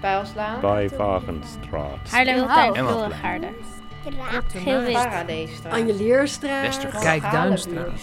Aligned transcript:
Pijlslaan. 0.00 0.60
Bij 0.60 0.88
Wagenstraat. 0.88 2.10
Haarlemmertuin, 2.10 2.74
Emma. 2.74 2.90
Vilregaarde. 2.92 3.52
Straat. 4.00 4.44
Geel 4.52 4.80
wit. 4.80 4.92
Paradeestraat. 4.92 5.72
Anjelierstraat. 5.72 6.62
Westerkijk-Duinstraat. 6.62 8.00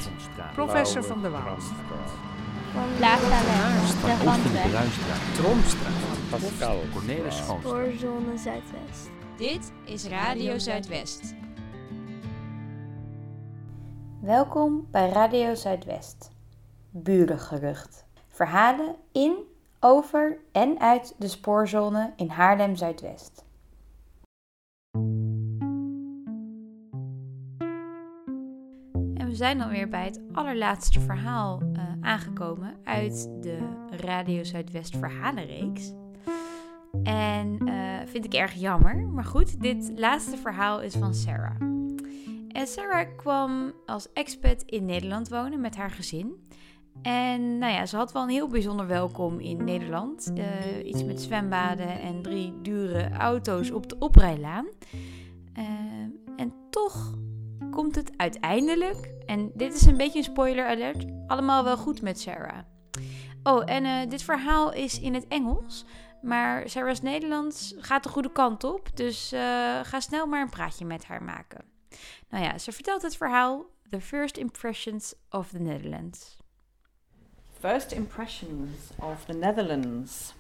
Professor 0.54 1.04
van 1.04 1.22
der 1.22 1.32
Waal. 1.32 1.58
Plaza. 2.98 3.40
De. 3.40 4.70
Bruinstraat. 4.70 5.36
Tromstraat. 5.36 5.94
Pascal. 6.30 6.80
Cornelis 6.94 7.38
Schoonstraat. 7.38 7.62
Spoorzone 7.62 8.38
Zuidwest. 8.38 9.10
Dit 9.38 9.72
is 9.86 10.08
Radio 10.08 10.58
Zuidwest. 10.58 11.36
Welkom 14.22 14.88
bij 14.92 15.10
Radio 15.10 15.56
Zuidwest. 15.56 16.32
Burengerucht. 16.90 18.06
Verhalen 18.28 18.96
in, 19.12 19.38
over 19.86 20.38
en 20.52 20.80
uit 20.80 21.16
de 21.18 21.28
spoorzone 21.28 22.14
in 22.16 22.30
Haarlem 22.30 22.76
Zuidwest. 22.76 23.46
En 29.14 29.26
we 29.28 29.36
zijn 29.36 29.62
alweer 29.62 29.90
bij 29.90 30.06
het 30.06 30.22
allerlaatste 30.32 31.00
verhaal 31.00 31.62
eh, 31.74 31.84
aangekomen 32.02 32.76
uit 32.84 33.30
de 33.42 33.58
Radio 33.90 34.44
Zuidwest 34.44 34.98
verhalenreeks. 34.98 35.94
En 37.04 37.58
eh, 37.66 38.08
vind 38.08 38.26
ik 38.26 38.34
erg 38.34 38.54
jammer, 38.54 39.08
maar 39.08 39.26
goed, 39.26 39.62
dit 39.62 39.92
laatste 39.96 40.38
verhaal 40.38 40.82
is 40.82 40.96
van 40.96 41.14
Sarah. 41.14 41.62
En 42.48 42.68
Sarah 42.68 43.18
kwam 43.18 43.74
als 43.86 44.14
expat 44.14 44.62
in 44.62 44.86
Nederland 44.86 45.30
wonen 45.30 45.62
met 45.62 45.76
haar 45.76 45.92
gezin. 45.92 46.48
En 47.02 47.58
nou 47.58 47.74
ja, 47.74 47.86
ze 47.86 47.98
had 47.98 48.12
wel 48.12 48.24
een 48.24 48.30
heel 48.30 48.48
bijzonder 48.48 48.88
welkom 48.88 49.40
in 49.40 49.64
Nederland. 49.64 50.34
Eh, 50.36 50.86
iets 50.86 51.04
met 51.04 51.22
zwembaden 51.22 52.00
en 52.00 52.22
drie 52.22 52.62
dure 52.62 53.10
auto's 53.10 53.72
op 53.72 53.90
de 53.90 53.96
oprijlaan. 54.00 54.68
Eh, 55.54 55.64
en 56.36 56.54
toch 56.70 57.14
komt 57.72 57.96
het 57.96 58.12
uiteindelijk, 58.18 59.14
en 59.26 59.52
dit 59.54 59.74
is 59.74 59.86
een 59.86 59.98
beetje 59.98 60.18
een 60.18 60.24
spoiler 60.24 60.68
alert, 60.68 61.06
allemaal 61.28 61.64
wel 61.64 61.78
goed 61.78 62.02
met 62.02 62.20
Sarah. 62.20 62.60
Oh, 63.44 63.64
en 63.66 63.86
eh, 63.86 64.10
dit 64.10 64.24
verhaal 64.24 64.74
is 64.74 65.00
in 65.00 65.14
het 65.14 65.28
Engels. 65.28 65.86
Maar 66.22 66.70
Sarah's 66.70 67.02
Nederlands 67.02 67.76
gaat 67.78 68.04
de 68.04 68.10
goede 68.10 68.32
kant 68.32 68.64
op. 68.64 68.90
Dus 68.94 69.30
ga 69.84 70.00
snel 70.00 70.28
maar 70.28 70.42
een 70.42 70.50
praatje 70.50 70.86
met 70.86 71.06
haar 71.06 71.24
maken. 71.24 71.66
Nou 72.30 72.44
ja, 72.44 72.58
ze 72.58 72.72
vertelt 72.72 73.02
het 73.02 73.18
verhaal 73.18 73.66
The 73.90 74.02
First 74.02 74.38
Impressions 74.38 75.14
of 75.30 75.50
the 75.50 75.60
Netherlands. 75.60 76.38
First 77.66 77.94
impressions 77.94 78.94
of 79.00 79.26
the 79.26 79.34
Netherlands. 79.34 80.36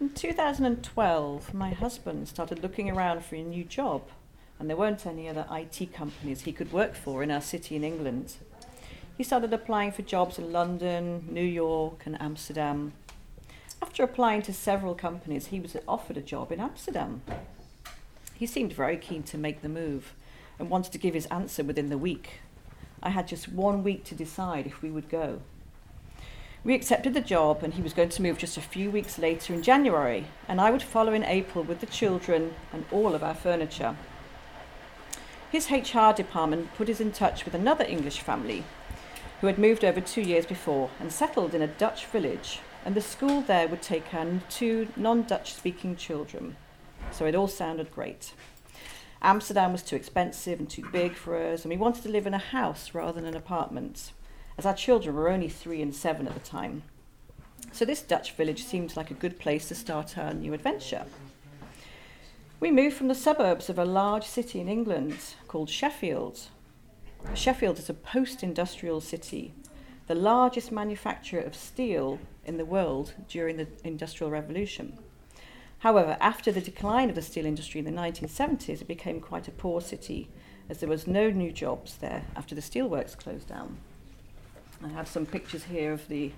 In 0.00 0.10
2012, 0.10 1.54
my 1.54 1.70
husband 1.70 2.26
started 2.26 2.64
looking 2.64 2.90
around 2.90 3.24
for 3.24 3.36
a 3.36 3.42
new 3.44 3.62
job, 3.62 4.02
and 4.58 4.68
there 4.68 4.76
weren't 4.76 5.06
any 5.06 5.28
other 5.28 5.46
IT 5.52 5.94
companies 5.94 6.40
he 6.40 6.50
could 6.50 6.72
work 6.72 6.96
for 6.96 7.22
in 7.22 7.30
our 7.30 7.40
city 7.40 7.76
in 7.76 7.84
England. 7.84 8.38
He 9.16 9.22
started 9.22 9.52
applying 9.52 9.92
for 9.92 10.02
jobs 10.02 10.36
in 10.36 10.50
London, 10.50 11.28
New 11.30 11.44
York, 11.44 12.02
and 12.06 12.20
Amsterdam. 12.20 12.94
After 13.80 14.02
applying 14.02 14.42
to 14.42 14.52
several 14.52 14.96
companies, 14.96 15.46
he 15.46 15.60
was 15.60 15.76
offered 15.86 16.16
a 16.16 16.22
job 16.22 16.50
in 16.50 16.58
Amsterdam. 16.58 17.22
He 18.34 18.46
seemed 18.46 18.72
very 18.72 18.96
keen 18.96 19.22
to 19.22 19.38
make 19.38 19.62
the 19.62 19.68
move 19.68 20.12
and 20.58 20.70
wanted 20.70 20.90
to 20.90 20.98
give 20.98 21.14
his 21.14 21.26
answer 21.26 21.62
within 21.62 21.88
the 21.88 21.96
week. 21.96 22.40
I 23.00 23.10
had 23.10 23.28
just 23.28 23.48
one 23.48 23.84
week 23.84 24.02
to 24.06 24.16
decide 24.16 24.66
if 24.66 24.82
we 24.82 24.90
would 24.90 25.08
go. 25.08 25.42
We 26.66 26.74
accepted 26.74 27.14
the 27.14 27.20
job, 27.20 27.62
and 27.62 27.74
he 27.74 27.80
was 27.80 27.92
going 27.92 28.08
to 28.08 28.22
move 28.22 28.38
just 28.38 28.56
a 28.56 28.60
few 28.60 28.90
weeks 28.90 29.18
later 29.18 29.54
in 29.54 29.62
January, 29.62 30.26
and 30.48 30.60
I 30.60 30.72
would 30.72 30.82
follow 30.82 31.12
in 31.12 31.22
April 31.22 31.62
with 31.62 31.78
the 31.78 31.86
children 31.86 32.54
and 32.72 32.84
all 32.90 33.14
of 33.14 33.22
our 33.22 33.36
furniture. 33.36 33.96
His 35.48 35.70
HR 35.70 36.10
department 36.12 36.74
put 36.74 36.88
us 36.88 36.98
in 36.98 37.12
touch 37.12 37.44
with 37.44 37.54
another 37.54 37.84
English 37.84 38.18
family 38.18 38.64
who 39.40 39.46
had 39.46 39.60
moved 39.60 39.84
over 39.84 40.00
two 40.00 40.22
years 40.22 40.44
before 40.44 40.90
and 40.98 41.12
settled 41.12 41.54
in 41.54 41.62
a 41.62 41.68
Dutch 41.68 42.06
village, 42.06 42.58
and 42.84 42.96
the 42.96 43.00
school 43.00 43.42
there 43.42 43.68
would 43.68 43.80
take 43.80 44.12
our 44.12 44.26
two 44.50 44.88
non 44.96 45.22
Dutch 45.22 45.54
speaking 45.54 45.94
children. 45.94 46.56
So 47.12 47.26
it 47.26 47.36
all 47.36 47.46
sounded 47.46 47.94
great. 47.94 48.32
Amsterdam 49.22 49.70
was 49.70 49.84
too 49.84 49.94
expensive 49.94 50.58
and 50.58 50.68
too 50.68 50.84
big 50.90 51.14
for 51.14 51.36
us, 51.36 51.62
and 51.62 51.70
we 51.70 51.76
wanted 51.76 52.02
to 52.02 52.08
live 52.08 52.26
in 52.26 52.34
a 52.34 52.38
house 52.38 52.92
rather 52.92 53.12
than 53.12 53.24
an 53.24 53.36
apartment, 53.36 54.10
as 54.58 54.66
our 54.66 54.74
children 54.74 55.14
were 55.14 55.28
only 55.28 55.48
three 55.48 55.82
and 55.82 55.94
seven 55.94 56.26
at 56.26 56.34
the 56.34 56.40
time. 56.40 56.82
So 57.72 57.84
this 57.84 58.02
Dutch 58.02 58.32
village 58.32 58.64
seemed 58.64 58.96
like 58.96 59.10
a 59.10 59.14
good 59.14 59.38
place 59.38 59.68
to 59.68 59.74
start 59.74 60.16
our 60.16 60.32
new 60.32 60.54
adventure. 60.54 61.06
We 62.58 62.70
moved 62.70 62.96
from 62.96 63.08
the 63.08 63.14
suburbs 63.14 63.68
of 63.68 63.78
a 63.78 63.84
large 63.84 64.24
city 64.24 64.60
in 64.60 64.68
England 64.68 65.18
called 65.46 65.68
Sheffield. 65.68 66.48
Sheffield 67.34 67.78
is 67.78 67.90
a 67.90 67.94
post 67.94 68.42
industrial 68.42 69.00
city, 69.00 69.52
the 70.06 70.14
largest 70.14 70.72
manufacturer 70.72 71.42
of 71.42 71.54
steel 71.54 72.18
in 72.46 72.56
the 72.56 72.64
world 72.64 73.12
during 73.28 73.56
the 73.56 73.66
Industrial 73.84 74.30
Revolution. 74.30 74.96
However, 75.80 76.16
after 76.20 76.50
the 76.50 76.60
decline 76.60 77.10
of 77.10 77.14
the 77.14 77.22
steel 77.22 77.44
industry 77.44 77.80
in 77.80 77.84
the 77.84 77.90
1970s, 77.90 78.80
it 78.80 78.88
became 78.88 79.20
quite 79.20 79.48
a 79.48 79.52
poor 79.52 79.80
city 79.80 80.30
as 80.70 80.78
there 80.78 80.88
was 80.88 81.06
no 81.06 81.30
new 81.30 81.52
jobs 81.52 81.96
there 81.96 82.24
after 82.34 82.54
the 82.54 82.62
steelworks 82.62 83.16
closed 83.16 83.48
down. 83.48 83.76
I 84.84 84.88
have 84.88 85.08
some 85.08 85.26
pictures 85.26 85.64
here 85.64 85.92
of 85.92 86.06
the 86.08 86.32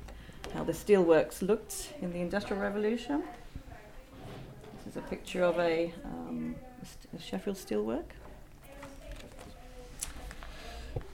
how 0.54 0.64
the 0.64 0.72
steelworks 0.72 1.42
looked 1.42 1.92
in 2.00 2.12
the 2.12 2.20
Industrial 2.20 2.60
Revolution. 2.62 3.22
This 4.76 4.94
is 4.94 4.96
a 4.96 5.02
picture 5.02 5.42
of 5.42 5.58
a, 5.58 5.92
um, 6.04 6.56
a 7.14 7.20
Sheffield 7.20 7.56
steelwork. 7.56 8.04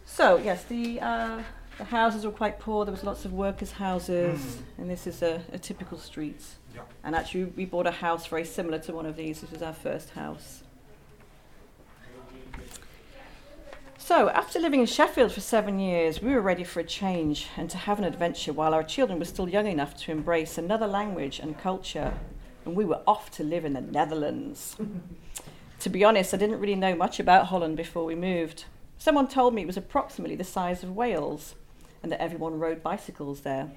So 0.04 0.36
yes, 0.36 0.64
the 0.64 1.00
uh, 1.00 1.42
the 1.78 1.84
houses 1.84 2.24
were 2.24 2.30
quite 2.30 2.60
poor. 2.60 2.84
There 2.84 2.92
was 2.92 3.02
lots 3.02 3.24
of 3.24 3.32
workers' 3.32 3.72
houses, 3.72 4.58
and 4.78 4.88
this 4.88 5.08
is 5.08 5.22
a, 5.22 5.42
a 5.52 5.58
typical 5.58 5.98
street. 5.98 6.40
And 7.02 7.16
actually, 7.16 7.46
we 7.46 7.64
bought 7.64 7.86
a 7.88 7.90
house 7.90 8.26
very 8.26 8.44
similar 8.44 8.78
to 8.80 8.92
one 8.92 9.06
of 9.06 9.16
these. 9.16 9.40
This 9.40 9.50
was 9.50 9.62
our 9.62 9.72
first 9.72 10.10
house. 10.10 10.62
So, 14.16 14.28
after 14.28 14.60
living 14.60 14.78
in 14.78 14.86
Sheffield 14.86 15.32
for 15.32 15.40
seven 15.40 15.80
years, 15.80 16.22
we 16.22 16.30
were 16.30 16.40
ready 16.40 16.62
for 16.62 16.78
a 16.78 16.84
change 16.84 17.48
and 17.56 17.68
to 17.68 17.76
have 17.76 17.98
an 17.98 18.04
adventure 18.04 18.52
while 18.52 18.72
our 18.72 18.84
children 18.84 19.18
were 19.18 19.24
still 19.24 19.48
young 19.48 19.66
enough 19.66 19.96
to 20.04 20.12
embrace 20.12 20.56
another 20.56 20.86
language 20.86 21.40
and 21.40 21.58
culture. 21.58 22.14
And 22.64 22.76
we 22.76 22.84
were 22.84 23.00
off 23.08 23.32
to 23.32 23.42
live 23.42 23.64
in 23.64 23.72
the 23.72 23.80
Netherlands. 23.80 24.76
to 25.80 25.88
be 25.88 26.04
honest, 26.04 26.32
I 26.32 26.36
didn't 26.36 26.60
really 26.60 26.76
know 26.76 26.94
much 26.94 27.18
about 27.18 27.46
Holland 27.46 27.76
before 27.76 28.04
we 28.04 28.14
moved. 28.14 28.66
Someone 28.98 29.26
told 29.26 29.52
me 29.52 29.62
it 29.62 29.66
was 29.66 29.76
approximately 29.76 30.36
the 30.36 30.44
size 30.44 30.84
of 30.84 30.94
Wales 30.94 31.56
and 32.00 32.12
that 32.12 32.22
everyone 32.22 32.60
rode 32.60 32.84
bicycles 32.84 33.40
there. 33.40 33.72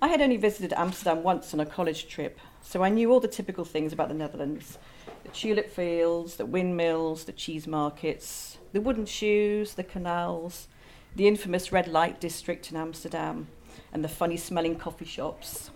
I 0.00 0.08
had 0.08 0.22
only 0.22 0.38
visited 0.38 0.72
Amsterdam 0.72 1.22
once 1.22 1.52
on 1.52 1.60
a 1.60 1.66
college 1.66 2.08
trip, 2.08 2.40
so 2.62 2.82
I 2.82 2.88
knew 2.88 3.12
all 3.12 3.20
the 3.20 3.28
typical 3.28 3.66
things 3.66 3.92
about 3.92 4.08
the 4.08 4.14
Netherlands 4.14 4.78
the 5.22 5.30
tulip 5.30 5.70
fields, 5.70 6.36
the 6.36 6.46
windmills, 6.46 7.24
the 7.24 7.32
cheese 7.32 7.66
markets, 7.66 8.58
the 8.72 8.80
wooden 8.80 9.06
shoes, 9.06 9.74
the 9.74 9.84
canals, 9.84 10.68
the 11.14 11.28
infamous 11.28 11.72
red 11.72 11.88
light 11.88 12.20
district 12.20 12.70
in 12.70 12.76
Amsterdam, 12.76 13.48
and 13.92 14.02
the 14.02 14.08
funny 14.08 14.36
smelling 14.36 14.76
coffee 14.76 15.04
shops. 15.04 15.70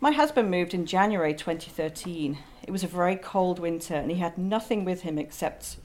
My 0.00 0.12
husband 0.12 0.50
moved 0.50 0.74
in 0.74 0.86
January 0.86 1.34
2013. 1.34 2.38
It 2.66 2.70
was 2.70 2.84
a 2.84 2.88
very 2.88 3.16
cold 3.16 3.58
winter, 3.58 3.94
and 3.94 4.10
he 4.10 4.18
had 4.18 4.36
nothing 4.36 4.84
with 4.84 5.02
him 5.02 5.18
except 5.18 5.76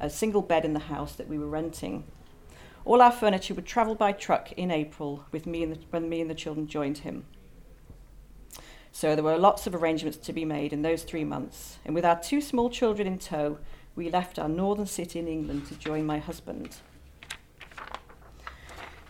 a 0.00 0.10
single 0.10 0.42
bed 0.42 0.64
in 0.64 0.74
the 0.74 0.80
house 0.80 1.14
that 1.14 1.28
we 1.28 1.38
were 1.38 1.48
renting. 1.48 2.04
All 2.84 3.02
our 3.02 3.12
furniture 3.12 3.54
would 3.54 3.66
travel 3.66 3.94
by 3.94 4.12
truck 4.12 4.52
in 4.52 4.70
April 4.70 5.24
with 5.30 5.46
me 5.46 5.62
and 5.62 5.74
the, 5.74 5.78
when 5.90 6.08
me 6.08 6.20
and 6.20 6.30
the 6.30 6.34
children 6.34 6.66
joined 6.66 6.98
him. 6.98 7.26
So 8.92 9.14
there 9.14 9.24
were 9.24 9.38
lots 9.38 9.66
of 9.66 9.74
arrangements 9.74 10.18
to 10.18 10.32
be 10.32 10.44
made 10.44 10.72
in 10.72 10.82
those 10.82 11.02
three 11.02 11.24
months, 11.24 11.78
and 11.84 11.94
with 11.94 12.04
our 12.04 12.18
two 12.18 12.40
small 12.40 12.70
children 12.70 13.06
in 13.06 13.18
tow, 13.18 13.58
we 13.94 14.10
left 14.10 14.38
our 14.38 14.48
northern 14.48 14.86
city 14.86 15.18
in 15.18 15.28
England 15.28 15.66
to 15.66 15.74
join 15.74 16.06
my 16.06 16.18
husband. 16.18 16.76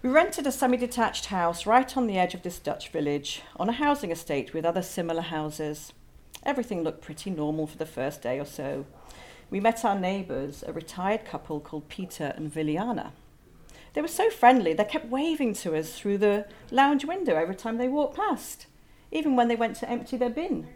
We 0.01 0.11
rented 0.11 0.47
a 0.47 0.53
semi 0.53 0.77
detached 0.77 1.27
house 1.27 1.67
right 1.67 1.97
on 1.97 2.07
the 2.07 2.19
edge 2.19 2.35
of 2.35 2.43
this 2.43 2.59
Dutch 2.59 2.91
village, 2.91 3.43
on 3.57 3.69
a 3.69 3.73
housing 3.73 4.11
estate 4.13 4.55
with 4.55 4.65
other 4.65 4.83
similar 4.83 5.23
houses. 5.23 5.93
Everything 6.45 6.83
looked 6.83 7.03
pretty 7.03 7.31
normal 7.31 7.67
for 7.67 7.79
the 7.79 7.85
first 7.87 8.23
day 8.23 8.39
or 8.39 8.45
so. 8.45 8.87
We 9.51 9.61
met 9.61 9.85
our 9.85 9.99
neighbours, 9.99 10.63
a 10.67 10.73
retired 10.73 11.25
couple 11.25 11.59
called 11.59 11.89
Peter 11.89 12.33
and 12.37 12.53
Viliana. 12.53 13.11
They 13.95 14.03
were 14.03 14.09
so 14.09 14.31
friendly, 14.31 14.73
they 14.73 14.85
kept 14.85 15.07
waving 15.07 15.55
to 15.55 15.77
us 15.77 15.99
through 15.99 16.19
the 16.19 16.47
lounge 16.71 17.05
window 17.05 17.35
every 17.35 17.57
time 17.57 17.79
they 17.79 17.89
walked 17.89 18.17
past, 18.17 18.67
even 19.11 19.37
when 19.37 19.49
they 19.49 19.57
went 19.57 19.77
to 19.77 19.89
empty 19.89 20.17
their 20.17 20.31
bin. 20.31 20.69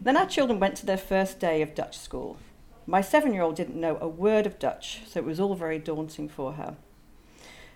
Then 0.00 0.16
our 0.16 0.26
children 0.26 0.60
went 0.60 0.76
to 0.76 0.86
their 0.86 0.96
first 0.96 1.38
day 1.38 1.62
of 1.62 1.74
Dutch 1.74 1.98
school. 1.98 2.38
My 2.86 3.00
seven 3.00 3.34
year 3.34 3.42
old 3.42 3.56
didn't 3.56 3.80
know 3.80 3.98
a 4.00 4.08
word 4.08 4.46
of 4.46 4.58
Dutch, 4.58 5.02
so 5.06 5.20
it 5.20 5.26
was 5.26 5.38
all 5.38 5.54
very 5.54 5.78
daunting 5.78 6.28
for 6.28 6.54
her. 6.54 6.76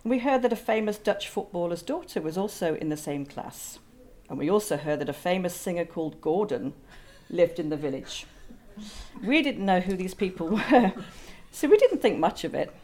And 0.03 0.11
we 0.11 0.19
heard 0.21 0.43
that 0.43 0.53
a 0.53 0.57
famous 0.57 0.99
Dutch 0.99 1.29
footballer's 1.29 1.83
daughter 1.83 2.21
was 2.21 2.37
also 2.37 2.75
in 2.75 2.89
the 2.89 2.97
same 2.97 3.27
class. 3.27 3.79
And 4.29 4.39
we 4.39 4.51
also 4.51 4.77
heard 4.77 5.01
that 5.01 5.09
a 5.09 5.15
famous 5.15 5.55
singer 5.55 5.85
called 5.85 6.21
Gordon 6.21 6.75
lived 7.31 7.59
in 7.59 7.69
the 7.69 7.77
village. 7.77 8.27
We 9.23 9.43
didn't 9.43 9.65
know 9.65 9.81
who 9.81 9.97
these 9.97 10.15
people 10.15 10.49
were, 10.71 10.93
so 11.53 11.69
we 11.69 11.77
didn't 11.77 12.01
think 12.01 12.19
much 12.19 12.45
of 12.45 12.55
it. 12.55 12.75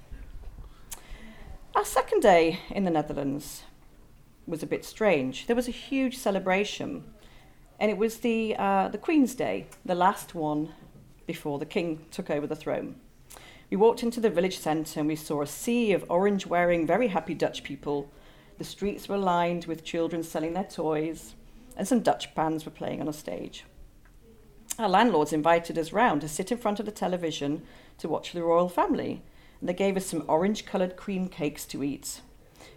Our 1.75 1.85
second 1.85 2.21
day 2.21 2.61
in 2.71 2.85
the 2.85 2.91
Netherlands 2.91 3.63
was 4.51 4.63
a 4.63 4.67
bit 4.67 4.85
strange. 4.85 5.47
There 5.47 5.57
was 5.57 5.69
a 5.69 5.73
huge 5.73 6.19
celebration, 6.19 7.05
and 7.79 7.91
it 7.91 7.97
was 7.97 8.19
the, 8.19 8.57
uh, 8.59 8.89
the 8.89 8.99
Queen's 8.99 9.35
Day, 9.35 9.67
the 9.85 9.95
last 9.95 10.35
one 10.35 10.75
before 11.27 11.59
the 11.59 11.67
King 11.67 12.05
took 12.11 12.29
over 12.29 12.47
the 12.47 12.57
throne. 12.57 12.97
We 13.71 13.77
walked 13.77 14.03
into 14.03 14.21
the 14.21 14.31
village 14.31 14.59
centre 14.59 14.99
and 14.99 15.09
we 15.09 15.15
saw 15.15 15.43
a 15.43 15.47
sea 15.47 15.93
of 15.93 16.05
orange 16.11 16.45
wearing, 16.45 16.89
very 16.89 17.07
happy 17.07 17.35
Dutch 17.35 17.63
people. 17.63 18.11
The 18.59 18.65
streets 18.65 19.09
were 19.09 19.17
lined 19.17 19.67
with 19.67 19.85
children 19.85 20.25
selling 20.25 20.55
their 20.55 20.65
toys, 20.65 21.37
and 21.77 21.87
some 21.87 22.01
Dutch 22.01 22.35
bands 22.35 22.65
were 22.65 22.73
playing 22.73 23.01
on 23.01 23.07
a 23.07 23.13
stage. 23.13 23.65
Our 24.79 24.89
landlords 24.89 25.33
invited 25.33 25.79
us 25.79 25.93
round 25.93 26.21
to 26.23 26.29
sit 26.29 26.51
in 26.51 26.59
front 26.59 26.81
of 26.81 26.87
the 26.87 26.93
television 26.93 27.63
to 27.99 28.09
watch 28.09 28.33
the 28.33 28.43
royal 28.43 28.69
family, 28.69 29.23
and 29.61 29.69
they 29.69 29.75
gave 29.75 29.97
us 29.97 30.07
some 30.07 30.25
orange 30.27 30.67
coloured 30.67 30.97
cream 30.97 31.29
cakes 31.29 31.65
to 31.67 31.85
eat. 31.85 32.23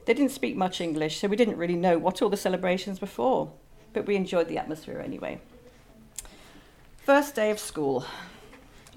They 0.06 0.14
didn't 0.14 0.32
speak 0.32 0.56
much 0.56 0.82
English, 0.82 1.20
so 1.20 1.28
we 1.28 1.38
didn't 1.38 1.58
really 1.58 1.76
know 1.76 1.98
what 1.98 2.22
all 2.22 2.30
the 2.30 2.38
celebrations 2.38 3.00
were 3.00 3.08
for, 3.08 3.52
but 3.94 4.06
we 4.06 4.16
enjoyed 4.16 4.50
the 4.50 4.58
atmosphere 4.58 5.00
anyway. 5.00 5.40
First 7.06 7.36
day 7.36 7.52
of 7.52 7.60
school. 7.60 8.06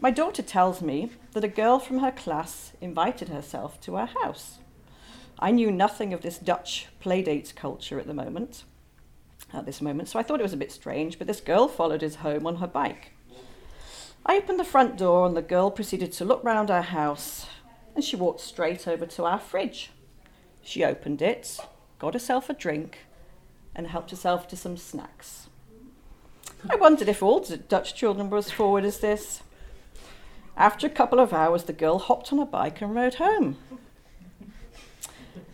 My 0.00 0.10
daughter 0.10 0.42
tells 0.42 0.82
me 0.82 1.10
that 1.32 1.44
a 1.44 1.48
girl 1.48 1.78
from 1.78 2.00
her 2.00 2.10
class 2.10 2.72
invited 2.80 3.28
herself 3.28 3.80
to 3.82 3.96
our 3.96 4.06
house. 4.06 4.58
I 5.38 5.50
knew 5.50 5.70
nothing 5.70 6.12
of 6.12 6.22
this 6.22 6.38
Dutch 6.38 6.86
playdate 7.02 7.54
culture 7.54 8.00
at 8.00 8.06
the 8.06 8.14
moment, 8.14 8.64
at 9.52 9.64
this 9.64 9.80
moment, 9.80 10.08
so 10.08 10.18
I 10.18 10.22
thought 10.22 10.40
it 10.40 10.44
was 10.44 10.52
a 10.52 10.58
bit 10.58 10.72
strange, 10.72 11.18
but 11.18 11.26
this 11.26 11.40
girl 11.40 11.68
followed 11.68 12.02
us 12.02 12.16
home 12.16 12.46
on 12.46 12.56
her 12.56 12.66
bike. 12.66 13.12
I 14.24 14.36
opened 14.36 14.58
the 14.58 14.64
front 14.64 14.96
door 14.96 15.26
and 15.26 15.36
the 15.36 15.42
girl 15.42 15.70
proceeded 15.70 16.10
to 16.12 16.24
look 16.24 16.42
round 16.42 16.70
our 16.70 16.82
house 16.82 17.46
and 17.94 18.04
she 18.04 18.16
walked 18.16 18.40
straight 18.40 18.88
over 18.88 19.06
to 19.06 19.24
our 19.24 19.38
fridge. 19.38 19.90
She 20.66 20.82
opened 20.82 21.22
it, 21.22 21.60
got 22.00 22.14
herself 22.14 22.50
a 22.50 22.52
drink, 22.52 23.06
and 23.72 23.86
helped 23.86 24.10
herself 24.10 24.48
to 24.48 24.56
some 24.56 24.76
snacks. 24.76 25.48
I 26.68 26.74
wondered 26.74 27.08
if 27.08 27.22
all 27.22 27.38
Dutch 27.68 27.94
children 27.94 28.28
were 28.28 28.38
as 28.38 28.50
forward 28.50 28.84
as 28.84 28.98
this. 28.98 29.42
After 30.56 30.84
a 30.84 30.90
couple 30.90 31.20
of 31.20 31.32
hours, 31.32 31.64
the 31.64 31.72
girl 31.72 32.00
hopped 32.00 32.32
on 32.32 32.40
a 32.40 32.44
bike 32.44 32.82
and 32.82 32.96
rode 32.96 33.14
home. 33.14 33.58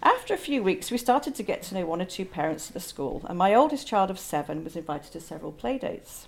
After 0.02 0.32
a 0.32 0.38
few 0.38 0.62
weeks, 0.62 0.90
we 0.90 0.96
started 0.96 1.34
to 1.34 1.42
get 1.42 1.62
to 1.64 1.74
know 1.74 1.84
one 1.84 2.00
or 2.00 2.06
two 2.06 2.24
parents 2.24 2.68
at 2.68 2.74
the 2.74 2.80
school, 2.80 3.22
and 3.28 3.36
my 3.36 3.54
oldest 3.54 3.86
child 3.86 4.10
of 4.10 4.18
seven 4.18 4.64
was 4.64 4.76
invited 4.76 5.12
to 5.12 5.20
several 5.20 5.52
playdates. 5.52 6.26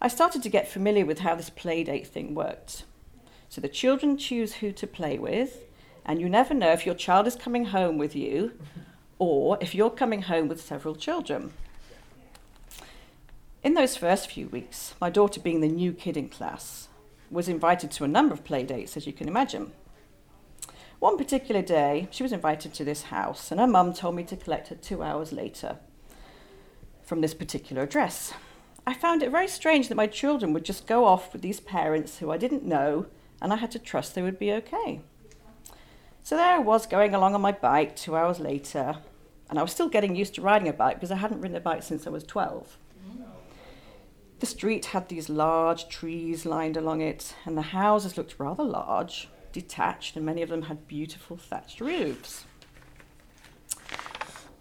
I 0.00 0.08
started 0.08 0.42
to 0.44 0.48
get 0.48 0.66
familiar 0.66 1.04
with 1.04 1.18
how 1.18 1.34
this 1.34 1.50
playdate 1.50 2.06
thing 2.06 2.34
worked. 2.34 2.84
So 3.50 3.60
the 3.60 3.68
children 3.68 4.16
choose 4.16 4.54
who 4.54 4.72
to 4.72 4.86
play 4.86 5.18
with, 5.18 5.64
and 6.04 6.20
you 6.20 6.28
never 6.28 6.54
know 6.54 6.72
if 6.72 6.86
your 6.86 6.94
child 6.94 7.26
is 7.26 7.36
coming 7.36 7.66
home 7.66 7.98
with 7.98 8.14
you 8.14 8.52
or 9.18 9.58
if 9.60 9.74
you're 9.74 9.90
coming 9.90 10.22
home 10.22 10.48
with 10.48 10.60
several 10.60 10.96
children. 10.96 11.52
In 13.62 13.74
those 13.74 13.96
first 13.96 14.30
few 14.30 14.48
weeks, 14.48 14.94
my 15.00 15.08
daughter, 15.08 15.38
being 15.38 15.60
the 15.60 15.68
new 15.68 15.92
kid 15.92 16.16
in 16.16 16.28
class, 16.28 16.88
was 17.30 17.48
invited 17.48 17.92
to 17.92 18.04
a 18.04 18.08
number 18.08 18.34
of 18.34 18.42
play 18.42 18.64
dates, 18.64 18.96
as 18.96 19.06
you 19.06 19.12
can 19.12 19.28
imagine. 19.28 19.72
One 20.98 21.16
particular 21.16 21.62
day, 21.62 22.08
she 22.10 22.24
was 22.24 22.32
invited 22.32 22.74
to 22.74 22.84
this 22.84 23.04
house, 23.04 23.50
and 23.50 23.60
her 23.60 23.66
mum 23.66 23.92
told 23.92 24.16
me 24.16 24.24
to 24.24 24.36
collect 24.36 24.68
her 24.68 24.74
two 24.74 25.02
hours 25.02 25.32
later 25.32 25.78
from 27.02 27.20
this 27.20 27.34
particular 27.34 27.82
address. 27.82 28.32
I 28.86 28.94
found 28.94 29.22
it 29.22 29.30
very 29.30 29.48
strange 29.48 29.88
that 29.88 29.94
my 29.94 30.08
children 30.08 30.52
would 30.52 30.64
just 30.64 30.86
go 30.86 31.04
off 31.04 31.32
with 31.32 31.42
these 31.42 31.60
parents 31.60 32.18
who 32.18 32.32
I 32.32 32.36
didn't 32.36 32.64
know, 32.64 33.06
and 33.40 33.52
I 33.52 33.56
had 33.56 33.70
to 33.72 33.78
trust 33.78 34.14
they 34.14 34.22
would 34.22 34.38
be 34.38 34.52
okay. 34.52 35.02
So 36.24 36.36
there 36.36 36.54
I 36.54 36.58
was 36.58 36.86
going 36.86 37.14
along 37.14 37.34
on 37.34 37.40
my 37.40 37.50
bike 37.50 37.96
two 37.96 38.16
hours 38.16 38.38
later, 38.38 38.96
and 39.50 39.58
I 39.58 39.62
was 39.62 39.72
still 39.72 39.88
getting 39.88 40.14
used 40.14 40.36
to 40.36 40.42
riding 40.42 40.68
a 40.68 40.72
bike 40.72 40.96
because 40.96 41.10
I 41.10 41.16
hadn't 41.16 41.40
ridden 41.40 41.56
a 41.56 41.60
bike 41.60 41.82
since 41.82 42.06
I 42.06 42.10
was 42.10 42.22
12. 42.24 42.78
The 44.38 44.46
street 44.46 44.86
had 44.86 45.08
these 45.08 45.28
large 45.28 45.88
trees 45.88 46.46
lined 46.46 46.76
along 46.76 47.00
it, 47.00 47.34
and 47.44 47.56
the 47.56 47.62
houses 47.62 48.16
looked 48.16 48.38
rather 48.38 48.62
large, 48.62 49.28
detached, 49.52 50.16
and 50.16 50.24
many 50.24 50.42
of 50.42 50.48
them 50.48 50.62
had 50.62 50.86
beautiful 50.88 51.36
thatched 51.36 51.80
roofs. 51.80 52.44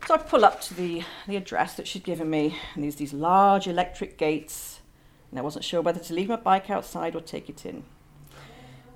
So 0.08 0.16
I 0.16 0.18
pull 0.18 0.44
up 0.46 0.62
to 0.62 0.74
the, 0.74 1.04
the 1.28 1.36
address 1.36 1.76
that 1.76 1.88
she'd 1.88 2.04
given 2.04 2.30
me, 2.30 2.58
and 2.74 2.84
there's 2.84 2.96
these 2.96 3.14
large 3.14 3.68
electric 3.68 4.18
gates, 4.18 4.82
and 5.30 5.40
I 5.40 5.44
wasn't 5.44 5.66
sure 5.66 5.82
whether 5.82 6.00
to 6.00 6.14
leave 6.14 6.30
my 6.30 6.36
bike 6.38 6.70
outside 6.72 7.16
or 7.16 7.22
take 7.22 7.50
it 7.50 7.66
in. 7.66 7.84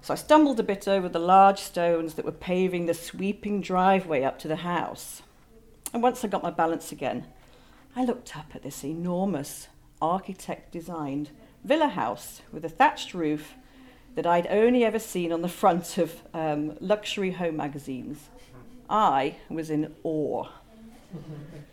So 0.05 0.13
I 0.13 0.17
stumbled 0.17 0.59
a 0.59 0.63
bit 0.63 0.87
over 0.87 1.09
the 1.09 1.17
large 1.17 1.59
stones 1.59 2.13
that 2.13 2.25
were 2.25 2.31
paving 2.31 2.85
the 2.85 2.93
sweeping 2.93 3.59
driveway 3.59 4.21
up 4.21 4.37
to 4.37 4.47
the 4.47 4.57
house. 4.57 5.23
And 5.91 6.03
once 6.03 6.23
I 6.23 6.27
got 6.27 6.43
my 6.43 6.51
balance 6.51 6.91
again, 6.91 7.25
I 7.95 8.05
looked 8.05 8.37
up 8.37 8.51
at 8.53 8.61
this 8.61 8.83
enormous 8.83 9.67
architect 9.99 10.71
designed 10.71 11.31
villa 11.63 11.87
house 11.87 12.43
with 12.51 12.63
a 12.63 12.69
thatched 12.69 13.15
roof 13.15 13.55
that 14.13 14.27
I'd 14.27 14.45
only 14.45 14.85
ever 14.85 14.99
seen 14.99 15.31
on 15.31 15.41
the 15.41 15.49
front 15.49 15.97
of 15.97 16.21
um, 16.35 16.77
luxury 16.79 17.31
home 17.31 17.57
magazines. 17.57 18.29
I 18.87 19.37
was 19.49 19.71
in 19.71 19.95
awe. 20.03 20.49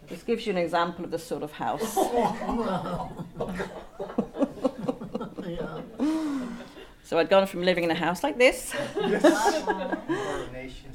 This 0.08 0.22
gives 0.22 0.46
you 0.46 0.52
an 0.52 0.58
example 0.58 1.04
of 1.04 1.10
the 1.10 1.18
sort 1.18 1.42
of 1.42 1.52
house. 1.52 1.98
so 7.12 7.18
I'd 7.18 7.28
gone 7.28 7.46
from 7.46 7.60
living 7.60 7.84
in 7.84 7.90
a 7.90 7.94
house 7.94 8.22
like 8.22 8.38
this, 8.38 8.74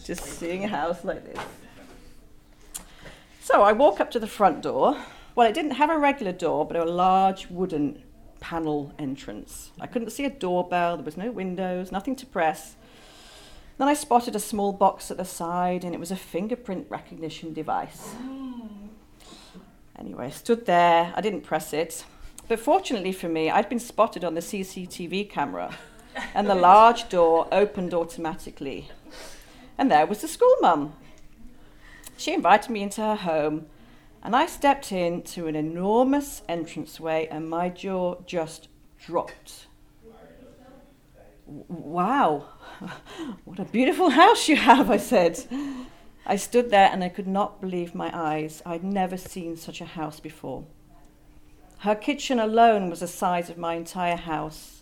just 0.04 0.24
seeing 0.40 0.64
a 0.64 0.68
house 0.68 1.06
like 1.06 1.24
this. 1.24 1.40
So 3.42 3.62
I 3.62 3.74
walk 3.74 4.00
up 4.00 4.10
to 4.10 4.20
the 4.20 4.26
front 4.26 4.64
door 4.64 4.98
well, 5.38 5.48
it 5.48 5.54
didn't 5.54 5.74
have 5.74 5.92
a 5.92 6.00
regular 6.00 6.32
door, 6.32 6.66
but 6.66 6.76
a 6.76 6.84
large 6.84 7.46
wooden 7.52 8.02
panel 8.40 8.92
entrance. 8.98 9.70
I 9.80 9.86
couldn't 9.86 10.10
see 10.10 10.26
a 10.26 10.32
doorbell, 10.32 10.98
there 10.98 11.06
was 11.06 11.16
no 11.16 11.30
windows, 11.30 11.92
nothing 11.92 12.16
to 12.16 12.26
press. 12.26 12.76
Then 13.78 13.88
I 13.88 13.94
spotted 13.94 14.36
a 14.36 14.40
small 14.40 14.74
box 14.74 15.12
at 15.12 15.18
the 15.18 15.26
side, 15.26 15.84
and 15.84 15.94
it 15.94 16.00
was 16.00 16.10
a 16.10 16.16
fingerprint 16.16 16.88
recognition 16.90 17.54
device. 17.54 18.16
Anyway, 20.00 20.26
I 20.26 20.32
stood 20.32 20.66
there, 20.66 21.14
I 21.16 21.22
didn't 21.22 21.42
press 21.42 21.72
it. 21.72 22.04
But 22.48 22.60
fortunately 22.60 23.12
for 23.12 23.30
me, 23.30 23.52
I'd 23.52 23.70
been 23.70 23.78
spotted 23.78 24.24
on 24.24 24.34
the 24.34 24.42
CCTV 24.42 25.30
camera, 25.30 25.78
and 26.34 26.50
the 26.50 26.56
large 26.56 27.10
door 27.10 27.48
opened 27.52 27.94
automatically. 27.94 28.90
And 29.78 29.92
there 29.92 30.06
was 30.06 30.22
the 30.22 30.28
school 30.28 30.56
mum. 30.62 30.94
She 32.18 32.34
invited 32.34 32.72
me 32.72 32.82
into 32.82 33.02
her 33.02 33.16
home 33.16 33.68
and 34.28 34.36
I 34.36 34.46
stepped 34.46 34.92
into 34.92 35.48
an 35.48 35.56
enormous 35.56 36.42
entranceway, 36.50 37.28
and 37.32 37.50
my 37.50 37.70
jaw 37.70 38.16
just 38.26 38.68
dropped. 39.00 39.68
Wow, 41.46 42.46
what 43.46 43.60
a 43.60 43.64
beautiful 43.64 44.10
house 44.10 44.50
you 44.50 44.58
have, 44.58 44.92
I 44.92 44.98
said. 44.98 45.40
I 46.26 46.36
stood 46.36 46.72
there 46.72 46.90
and 46.92 47.06
I 47.06 47.10
could 47.10 47.26
not 47.26 47.62
believe 47.62 47.96
my 47.96 48.12
eyes. 48.14 48.62
I'd 48.66 48.84
never 48.84 49.16
seen 49.16 49.56
such 49.56 49.80
a 49.80 49.86
house 49.86 50.20
before. 50.20 50.66
Her 51.80 51.96
kitchen 51.96 52.38
alone 52.38 52.90
was 52.90 53.00
the 53.00 53.08
size 53.08 53.50
of 53.50 53.58
my 53.58 53.76
entire 53.76 54.18
house. 54.18 54.77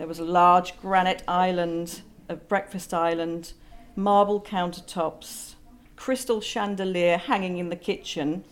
There 0.00 0.08
was 0.08 0.18
a 0.18 0.24
large 0.24 0.80
granite 0.80 1.22
island, 1.28 2.00
a 2.26 2.34
breakfast 2.34 2.94
island, 2.94 3.52
marble 3.94 4.40
countertops, 4.40 5.56
crystal 5.94 6.40
chandelier 6.40 7.18
hanging 7.18 7.58
in 7.58 7.68
the 7.68 7.76
kitchen, 7.76 8.42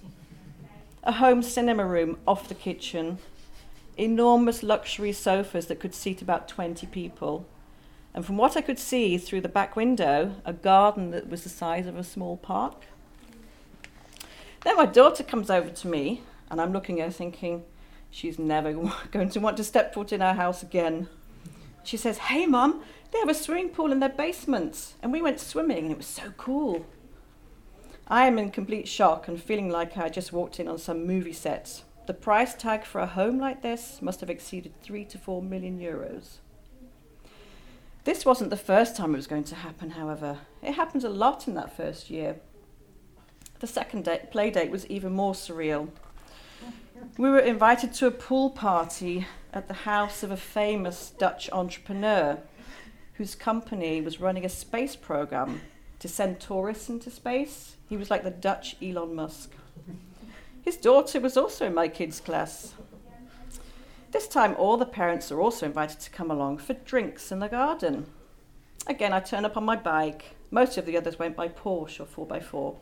a 1.02 1.12
home 1.12 1.42
cinema 1.42 1.86
room 1.86 2.18
off 2.26 2.48
the 2.48 2.54
kitchen, 2.54 3.16
enormous 3.96 4.62
luxury 4.62 5.10
sofas 5.10 5.68
that 5.68 5.80
could 5.80 5.94
seat 5.94 6.20
about 6.20 6.48
20 6.48 6.86
people. 6.88 7.46
And 8.12 8.26
from 8.26 8.36
what 8.36 8.54
I 8.54 8.60
could 8.60 8.78
see 8.78 9.16
through 9.16 9.40
the 9.40 9.48
back 9.48 9.74
window, 9.74 10.34
a 10.44 10.52
garden 10.52 11.12
that 11.12 11.30
was 11.30 11.44
the 11.44 11.48
size 11.48 11.86
of 11.86 11.96
a 11.96 12.04
small 12.04 12.36
park. 12.36 12.84
Then 14.64 14.76
my 14.76 14.84
daughter 14.84 15.24
comes 15.24 15.48
over 15.48 15.70
to 15.70 15.88
me, 15.88 16.20
and 16.50 16.60
I'm 16.60 16.74
looking 16.74 17.00
at 17.00 17.06
her 17.06 17.10
thinking, 17.10 17.64
she's 18.10 18.38
never 18.38 18.74
going 19.10 19.30
to 19.30 19.40
want 19.40 19.56
to 19.56 19.64
step 19.64 19.94
foot 19.94 20.12
in 20.12 20.20
our 20.20 20.34
house 20.34 20.62
again. 20.62 21.08
She 21.88 21.96
says, 21.96 22.18
Hey, 22.18 22.44
Mum, 22.44 22.82
they 23.10 23.18
have 23.18 23.30
a 23.30 23.34
swimming 23.34 23.70
pool 23.70 23.92
in 23.92 24.00
their 24.00 24.10
basement, 24.10 24.92
and 25.02 25.10
we 25.10 25.22
went 25.22 25.40
swimming, 25.40 25.84
and 25.84 25.92
it 25.92 25.96
was 25.96 26.06
so 26.06 26.32
cool. 26.36 26.84
I 28.06 28.26
am 28.26 28.38
in 28.38 28.50
complete 28.50 28.86
shock 28.86 29.26
and 29.26 29.42
feeling 29.42 29.70
like 29.70 29.96
I 29.96 30.10
just 30.10 30.30
walked 30.30 30.60
in 30.60 30.68
on 30.68 30.76
some 30.76 31.06
movie 31.06 31.32
set. 31.32 31.84
The 32.06 32.12
price 32.12 32.54
tag 32.54 32.84
for 32.84 33.00
a 33.00 33.06
home 33.06 33.38
like 33.38 33.62
this 33.62 34.02
must 34.02 34.20
have 34.20 34.28
exceeded 34.28 34.78
three 34.82 35.06
to 35.06 35.16
four 35.16 35.40
million 35.40 35.80
euros. 35.80 36.40
This 38.04 38.26
wasn't 38.26 38.50
the 38.50 38.58
first 38.58 38.94
time 38.94 39.14
it 39.14 39.16
was 39.16 39.26
going 39.26 39.44
to 39.44 39.54
happen, 39.54 39.92
however. 39.92 40.40
It 40.62 40.74
happened 40.74 41.04
a 41.04 41.08
lot 41.08 41.48
in 41.48 41.54
that 41.54 41.74
first 41.74 42.10
year. 42.10 42.36
The 43.60 43.66
second 43.66 44.06
play 44.30 44.50
date 44.50 44.70
was 44.70 44.86
even 44.88 45.14
more 45.14 45.32
surreal. 45.32 45.88
We 47.16 47.30
were 47.30 47.38
invited 47.38 47.94
to 47.94 48.08
a 48.08 48.10
pool 48.10 48.50
party 48.50 49.26
at 49.52 49.68
the 49.68 49.74
house 49.74 50.22
of 50.22 50.30
a 50.30 50.36
famous 50.36 51.10
Dutch 51.10 51.50
entrepreneur 51.50 52.38
whose 53.14 53.34
company 53.34 54.00
was 54.00 54.20
running 54.20 54.44
a 54.44 54.48
space 54.48 54.94
program 54.94 55.60
to 55.98 56.08
send 56.08 56.40
tourists 56.40 56.88
into 56.88 57.10
space. 57.10 57.76
He 57.88 57.96
was 57.96 58.10
like 58.10 58.22
the 58.22 58.30
Dutch 58.30 58.76
Elon 58.82 59.14
Musk. 59.14 59.52
His 60.62 60.76
daughter 60.76 61.18
was 61.18 61.36
also 61.36 61.66
in 61.66 61.74
my 61.74 61.88
kids' 61.88 62.20
class. 62.20 62.74
This 64.10 64.28
time, 64.28 64.54
all 64.58 64.76
the 64.76 64.86
parents 64.86 65.32
are 65.32 65.40
also 65.40 65.66
invited 65.66 66.00
to 66.00 66.10
come 66.10 66.30
along 66.30 66.58
for 66.58 66.74
drinks 66.74 67.32
in 67.32 67.40
the 67.40 67.48
garden. 67.48 68.06
Again, 68.86 69.12
I 69.12 69.20
turn 69.20 69.44
up 69.44 69.56
on 69.56 69.64
my 69.64 69.76
bike. 69.76 70.36
Most 70.50 70.78
of 70.78 70.86
the 70.86 70.96
others 70.96 71.18
went 71.18 71.36
by 71.36 71.48
Porsche 71.48 72.00
or 72.00 72.26
4x4. 72.26 72.76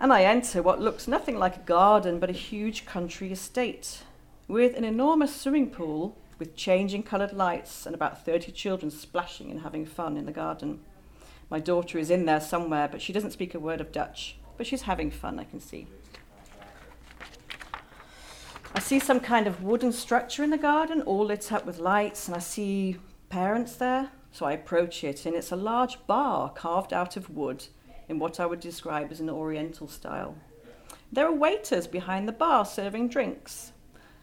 And 0.00 0.12
I 0.12 0.22
enter 0.22 0.62
what 0.62 0.80
looks 0.80 1.06
nothing 1.06 1.38
like 1.38 1.56
a 1.56 1.60
garden 1.60 2.18
but 2.18 2.30
a 2.30 2.32
huge 2.32 2.86
country 2.86 3.30
estate 3.30 4.02
with 4.48 4.74
an 4.76 4.84
enormous 4.84 5.36
swimming 5.36 5.68
pool 5.68 6.16
with 6.38 6.56
changing 6.56 7.02
coloured 7.02 7.34
lights 7.34 7.84
and 7.84 7.94
about 7.94 8.24
30 8.24 8.50
children 8.52 8.90
splashing 8.90 9.50
and 9.50 9.60
having 9.60 9.84
fun 9.84 10.16
in 10.16 10.24
the 10.24 10.32
garden. 10.32 10.80
My 11.50 11.60
daughter 11.60 11.98
is 11.98 12.10
in 12.10 12.24
there 12.24 12.40
somewhere, 12.40 12.88
but 12.88 13.02
she 13.02 13.12
doesn't 13.12 13.32
speak 13.32 13.54
a 13.54 13.60
word 13.60 13.80
of 13.80 13.92
Dutch, 13.92 14.36
but 14.56 14.66
she's 14.66 14.82
having 14.82 15.10
fun, 15.10 15.38
I 15.38 15.44
can 15.44 15.60
see. 15.60 15.86
I 18.74 18.80
see 18.80 18.98
some 18.98 19.20
kind 19.20 19.46
of 19.46 19.62
wooden 19.62 19.92
structure 19.92 20.42
in 20.42 20.50
the 20.50 20.58
garden, 20.58 21.02
all 21.02 21.26
lit 21.26 21.52
up 21.52 21.66
with 21.66 21.78
lights, 21.78 22.26
and 22.26 22.36
I 22.36 22.40
see 22.40 22.96
parents 23.28 23.76
there. 23.76 24.10
So 24.30 24.46
I 24.46 24.52
approach 24.52 25.04
it, 25.04 25.26
and 25.26 25.34
it's 25.34 25.52
a 25.52 25.56
large 25.56 26.06
bar 26.06 26.50
carved 26.50 26.92
out 26.92 27.16
of 27.16 27.30
wood 27.30 27.66
in 28.08 28.18
what 28.18 28.38
I 28.40 28.46
would 28.46 28.60
describe 28.60 29.10
as 29.10 29.20
an 29.20 29.30
oriental 29.30 29.88
style. 29.88 30.36
There 31.10 31.26
are 31.26 31.32
waiters 31.32 31.86
behind 31.86 32.28
the 32.28 32.32
bar 32.32 32.64
serving 32.64 33.08
drinks, 33.08 33.72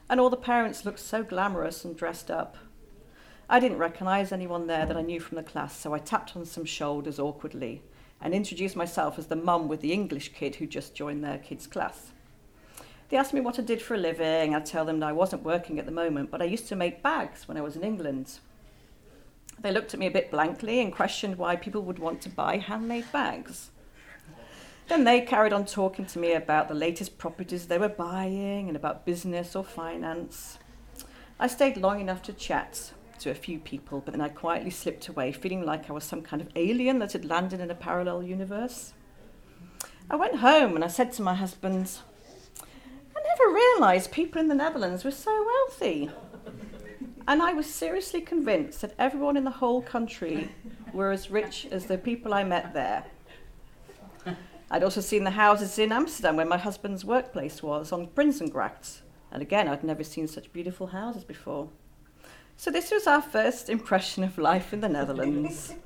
and 0.09 0.19
all 0.19 0.29
the 0.29 0.37
parents 0.37 0.85
looked 0.85 0.99
so 0.99 1.23
glamorous 1.23 1.83
and 1.83 1.95
dressed 1.95 2.29
up. 2.29 2.57
I 3.49 3.59
didn't 3.59 3.77
recognize 3.77 4.31
anyone 4.31 4.67
there 4.67 4.85
that 4.85 4.97
I 4.97 5.01
knew 5.01 5.19
from 5.19 5.37
the 5.37 5.43
class, 5.43 5.77
so 5.77 5.93
I 5.93 5.99
tapped 5.99 6.35
on 6.35 6.45
some 6.45 6.65
shoulders 6.65 7.19
awkwardly 7.19 7.81
and 8.21 8.33
introduced 8.33 8.75
myself 8.75 9.19
as 9.19 9.27
the 9.27 9.35
mum 9.35 9.67
with 9.67 9.81
the 9.81 9.93
English 9.93 10.33
kid 10.33 10.55
who 10.55 10.65
just 10.65 10.95
joined 10.95 11.23
their 11.23 11.37
kids' 11.37 11.67
class. 11.67 12.11
They 13.09 13.17
asked 13.17 13.33
me 13.33 13.41
what 13.41 13.59
I 13.59 13.61
did 13.61 13.81
for 13.81 13.93
a 13.93 13.99
living. 13.99 14.55
I 14.55 14.59
tell 14.61 14.83
them 14.83 14.99
that 14.99 15.09
I 15.09 15.13
wasn't 15.13 15.43
working 15.43 15.77
at 15.77 15.85
the 15.85 15.91
moment, 15.91 16.31
but 16.31 16.41
I 16.41 16.45
used 16.45 16.67
to 16.69 16.75
make 16.75 17.03
bags 17.03 17.47
when 17.47 17.57
I 17.57 17.61
was 17.61 17.75
in 17.75 17.83
England. 17.83 18.39
They 19.59 19.71
looked 19.71 19.93
at 19.93 19.99
me 19.99 20.07
a 20.07 20.11
bit 20.11 20.31
blankly 20.31 20.81
and 20.81 20.91
questioned 20.91 21.37
why 21.37 21.55
people 21.55 21.83
would 21.83 21.99
want 21.99 22.21
to 22.21 22.29
buy 22.29 22.57
handmade 22.57 23.11
bags. 23.11 23.69
Then 24.87 25.03
they 25.03 25.21
carried 25.21 25.53
on 25.53 25.65
talking 25.65 26.05
to 26.05 26.19
me 26.19 26.33
about 26.33 26.67
the 26.67 26.75
latest 26.75 27.17
properties 27.17 27.65
they 27.65 27.79
were 27.79 27.89
buying 27.89 28.67
and 28.67 28.75
about 28.75 29.05
business 29.05 29.55
or 29.55 29.63
finance. 29.63 30.59
I 31.39 31.47
stayed 31.47 31.77
long 31.77 31.99
enough 31.99 32.21
to 32.23 32.33
chat 32.33 32.93
to 33.19 33.31
a 33.31 33.35
few 33.35 33.59
people, 33.59 34.01
but 34.01 34.13
then 34.13 34.21
I 34.21 34.29
quietly 34.29 34.69
slipped 34.69 35.07
away, 35.07 35.31
feeling 35.31 35.65
like 35.65 35.89
I 35.89 35.93
was 35.93 36.03
some 36.03 36.21
kind 36.21 36.41
of 36.41 36.49
alien 36.55 36.99
that 36.99 37.13
had 37.13 37.25
landed 37.25 37.59
in 37.59 37.71
a 37.71 37.75
parallel 37.75 38.23
universe. 38.23 38.93
I 40.09 40.15
went 40.15 40.37
home 40.37 40.75
and 40.75 40.83
I 40.83 40.87
said 40.87 41.11
to 41.13 41.23
my 41.23 41.33
husband, 41.33 41.97
I 42.61 43.21
never 43.21 43.53
realised 43.53 44.11
people 44.11 44.39
in 44.39 44.49
the 44.49 44.55
Netherlands 44.55 45.03
were 45.03 45.11
so 45.11 45.45
wealthy. 45.45 46.11
And 47.27 47.41
I 47.41 47.53
was 47.53 47.65
seriously 47.65 48.21
convinced 48.21 48.81
that 48.81 48.93
everyone 48.99 49.35
in 49.35 49.45
the 49.45 49.51
whole 49.51 49.81
country 49.81 50.51
were 50.93 51.11
as 51.11 51.31
rich 51.31 51.65
as 51.71 51.87
the 51.87 51.97
people 51.97 52.35
I 52.35 52.43
met 52.43 52.73
there. 52.73 53.05
I'd 54.69 54.83
also 54.83 55.01
seen 55.01 55.23
the 55.23 55.31
houses 55.31 55.77
in 55.77 55.91
Amsterdam 55.91 56.37
where 56.37 56.45
my 56.45 56.57
husband's 56.57 57.05
workplace 57.05 57.61
was 57.61 57.91
on 57.91 58.07
Prinsengracht. 58.07 59.01
And 59.31 59.41
again, 59.41 59.67
I'd 59.67 59.83
never 59.83 60.03
seen 60.03 60.27
such 60.27 60.51
beautiful 60.51 60.87
houses 60.87 61.23
before. 61.23 61.69
So 62.57 62.71
this 62.71 62.91
was 62.91 63.05
our 63.05 63.21
first 63.21 63.69
impression 63.69 64.23
of 64.23 64.37
life 64.37 64.73
in 64.73 64.81
the 64.81 64.89
Netherlands. 64.89 65.73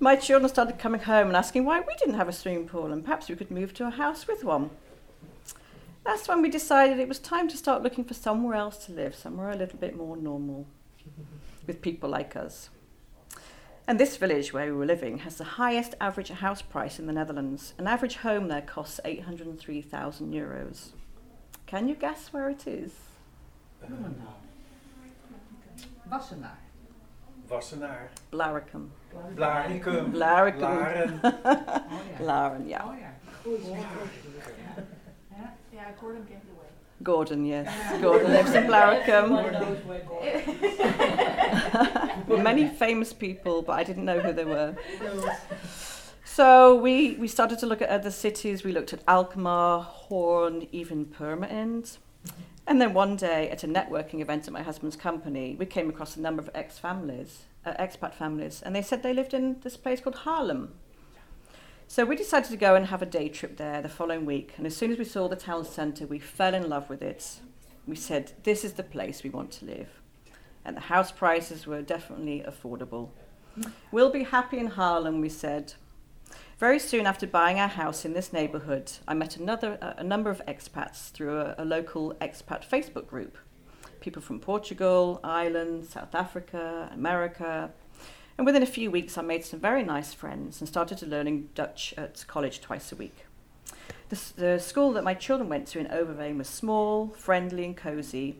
my 0.00 0.16
children 0.16 0.48
started 0.48 0.78
coming 0.78 1.02
home 1.02 1.28
and 1.28 1.36
asking 1.36 1.64
why 1.64 1.80
we 1.80 1.94
didn't 1.98 2.14
have 2.14 2.28
a 2.28 2.32
swimming 2.32 2.66
pool 2.66 2.92
and 2.92 3.04
perhaps 3.04 3.28
we 3.28 3.36
could 3.36 3.50
move 3.50 3.72
to 3.74 3.86
a 3.86 3.90
house 3.90 4.26
with 4.26 4.42
one. 4.42 4.70
That's 6.04 6.26
when 6.26 6.42
we 6.42 6.48
decided 6.48 6.98
it 6.98 7.08
was 7.08 7.20
time 7.20 7.46
to 7.48 7.56
start 7.56 7.82
looking 7.82 8.04
for 8.04 8.14
somewhere 8.14 8.56
else 8.56 8.86
to 8.86 8.92
live, 8.92 9.14
somewhere 9.14 9.50
a 9.50 9.56
little 9.56 9.78
bit 9.78 9.96
more 9.96 10.16
normal, 10.16 10.66
with 11.66 11.80
people 11.80 12.10
like 12.10 12.34
us. 12.34 12.70
And 13.86 13.98
this 13.98 14.16
village 14.16 14.52
where 14.52 14.66
we 14.66 14.72
were 14.72 14.86
living 14.86 15.18
has 15.18 15.36
the 15.36 15.44
highest 15.44 15.94
average 16.00 16.28
house 16.28 16.62
price 16.62 16.98
in 16.98 17.06
the 17.06 17.12
Netherlands. 17.12 17.74
An 17.78 17.86
average 17.86 18.16
home 18.16 18.48
there 18.48 18.62
costs 18.62 19.00
803,000 19.04 20.32
euros. 20.32 20.90
Can 21.66 21.88
you 21.88 21.94
guess 21.94 22.32
where 22.32 22.48
it 22.48 22.66
is? 22.66 22.92
Wassenaar. 26.10 26.56
Wassenaar. 27.50 28.08
Blaricum. 28.32 28.90
Blaricum. 29.34 30.12
Blaricum. 30.12 30.60
Laren. 30.60 31.20
Laren, 32.20 32.62
oh, 32.62 32.68
yeah. 32.68 32.82
Oh 32.84 33.58
ja. 33.68 33.78
Ja, 35.72 35.88
ik 35.88 35.96
hoorde 35.98 36.18
hem 36.18 36.26
away. 36.54 36.68
Gordon, 37.02 37.44
yes. 37.46 37.68
Gordon 38.00 38.30
lives 38.30 38.52
in 38.52 38.66
Blaricum. 38.70 39.38
Were 42.26 42.38
many 42.38 42.68
famous 42.68 43.12
people, 43.12 43.62
but 43.62 43.72
I 43.72 43.84
didn't 43.84 44.04
know 44.04 44.20
who 44.20 44.32
they 44.32 44.44
were. 44.44 44.76
So 46.24 46.76
we, 46.76 47.16
we 47.16 47.28
started 47.28 47.58
to 47.58 47.66
look 47.66 47.82
at 47.82 47.90
other 47.90 48.10
cities. 48.10 48.64
We 48.64 48.72
looked 48.72 48.94
at 48.94 49.02
Alkmaar, 49.06 49.82
Hoorn, 49.82 50.66
even 50.72 51.04
Purmerend. 51.04 51.98
And 52.66 52.80
then 52.80 52.94
one 52.94 53.16
day 53.16 53.50
at 53.50 53.64
a 53.64 53.68
networking 53.68 54.22
event 54.22 54.46
at 54.46 54.52
my 54.54 54.62
husband's 54.62 54.96
company, 54.96 55.56
we 55.58 55.66
came 55.66 55.90
across 55.90 56.16
a 56.16 56.22
number 56.22 56.40
of 56.40 56.48
ex 56.54 56.78
families, 56.78 57.42
uh, 57.66 57.74
expat 57.78 58.14
families, 58.14 58.62
and 58.62 58.74
they 58.74 58.80
said 58.80 59.02
they 59.02 59.12
lived 59.12 59.34
in 59.34 59.60
this 59.60 59.76
place 59.76 60.00
called 60.00 60.16
Haarlem. 60.24 60.68
So 61.86 62.06
we 62.06 62.16
decided 62.16 62.50
to 62.50 62.56
go 62.56 62.76
and 62.76 62.86
have 62.86 63.02
a 63.02 63.06
day 63.06 63.28
trip 63.28 63.58
there 63.58 63.82
the 63.82 63.90
following 63.90 64.24
week. 64.24 64.54
And 64.56 64.66
as 64.66 64.74
soon 64.74 64.90
as 64.90 64.98
we 64.98 65.04
saw 65.04 65.28
the 65.28 65.36
town 65.36 65.66
centre, 65.66 66.06
we 66.06 66.18
fell 66.18 66.54
in 66.54 66.66
love 66.66 66.88
with 66.88 67.02
it. 67.02 67.40
We 67.86 67.96
said, 67.96 68.32
this 68.44 68.64
is 68.64 68.72
the 68.72 68.82
place 68.82 69.22
we 69.22 69.28
want 69.28 69.50
to 69.50 69.66
live. 69.66 70.01
And 70.64 70.76
the 70.76 70.82
house 70.82 71.10
prices 71.10 71.66
were 71.66 71.82
definitely 71.82 72.44
affordable. 72.46 73.10
We'll 73.90 74.10
be 74.10 74.24
happy 74.24 74.58
in 74.58 74.70
Haarlem, 74.70 75.20
we 75.20 75.28
said. 75.28 75.74
Very 76.58 76.78
soon 76.78 77.06
after 77.06 77.26
buying 77.26 77.58
our 77.58 77.68
house 77.68 78.04
in 78.04 78.12
this 78.12 78.32
neighbourhood, 78.32 78.92
I 79.08 79.14
met 79.14 79.36
another, 79.36 79.78
a, 79.80 80.04
number 80.04 80.30
of 80.30 80.40
expats 80.46 81.10
through 81.10 81.36
a, 81.38 81.56
a 81.58 81.64
local 81.64 82.14
expat 82.20 82.64
Facebook 82.64 83.08
group. 83.08 83.36
People 84.00 84.22
from 84.22 84.38
Portugal, 84.38 85.18
Ireland, 85.24 85.86
South 85.86 86.14
Africa, 86.14 86.88
America. 86.94 87.72
And 88.38 88.46
within 88.46 88.62
a 88.62 88.66
few 88.66 88.90
weeks, 88.90 89.18
I 89.18 89.22
made 89.22 89.44
some 89.44 89.60
very 89.60 89.82
nice 89.82 90.14
friends 90.14 90.60
and 90.60 90.68
started 90.68 90.98
to 90.98 91.06
learning 91.06 91.48
Dutch 91.54 91.94
at 91.96 92.24
college 92.28 92.60
twice 92.60 92.92
a 92.92 92.96
week. 92.96 93.26
The, 94.08 94.20
the 94.36 94.58
school 94.58 94.92
that 94.92 95.04
my 95.04 95.14
children 95.14 95.48
went 95.48 95.66
to 95.68 95.78
in 95.78 95.86
Overveen 95.86 96.38
was 96.38 96.48
small, 96.48 97.08
friendly, 97.08 97.64
and 97.64 97.76
cosy. 97.76 98.36